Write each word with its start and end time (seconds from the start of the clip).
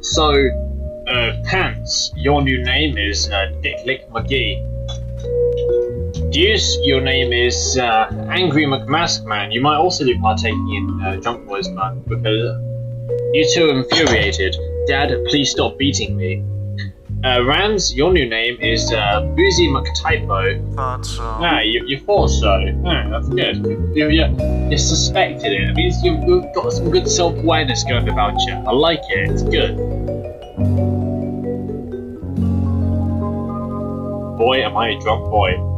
So, 0.00 0.32
uh, 1.08 1.32
Pants, 1.44 2.12
your 2.16 2.42
new 2.42 2.64
name 2.64 2.98
is 2.98 3.28
uh, 3.30 3.52
Dick 3.62 3.76
Lick 3.84 4.08
McGee. 4.10 4.62
Deuce, 6.32 6.78
your 6.82 7.00
name 7.00 7.32
is 7.32 7.78
uh, 7.78 8.08
Angry 8.28 8.64
McMaskman. 8.64 9.52
You 9.52 9.60
might 9.60 9.76
also 9.76 10.04
be 10.04 10.18
partaking 10.18 10.68
in 10.74 11.06
uh, 11.06 11.16
Drunk 11.16 11.46
Boys 11.46 11.68
Month 11.68 12.08
because 12.08 12.60
you 13.32 13.50
two 13.54 13.70
are 13.70 13.78
infuriated. 13.78 14.56
Dad, 14.88 15.12
please 15.28 15.50
stop 15.50 15.78
beating 15.78 16.16
me. 16.16 16.44
Uh, 17.24 17.44
Rams, 17.44 17.94
your 17.94 18.12
new 18.12 18.28
name 18.28 18.56
is 18.60 18.92
uh, 18.92 19.20
Boozy 19.36 19.68
McTypo. 19.68 20.74
Thought 20.74 21.06
so. 21.06 21.22
Ah, 21.22 21.60
you, 21.60 21.84
you 21.86 22.00
thought 22.00 22.28
so. 22.28 22.50
Ah, 22.84 23.08
that's 23.10 23.28
good. 23.28 23.64
You, 23.94 24.10
you, 24.10 24.55
you 24.70 24.78
suspected 24.78 25.52
it. 25.52 25.74
Means 25.74 26.02
you've 26.02 26.22
you've 26.24 26.52
got 26.54 26.72
some 26.72 26.90
good 26.90 27.08
self 27.08 27.36
awareness 27.38 27.84
going 27.84 28.08
about 28.08 28.34
you. 28.46 28.54
I 28.54 28.72
like 28.72 29.02
it. 29.08 29.30
It's 29.30 29.42
good. 29.42 29.76
Boy, 34.38 34.62
am 34.62 34.76
I 34.76 34.90
a 34.90 35.00
drunk 35.00 35.30
boy. 35.30 35.75